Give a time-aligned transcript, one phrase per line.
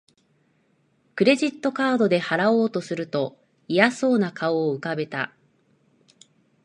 [1.15, 5.31] クレジットカードで払おうとすると嫌そうな顔を浮かべた